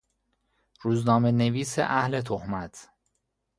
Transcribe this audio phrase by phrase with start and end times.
[0.81, 2.89] روزنامهنویس اهل تهمت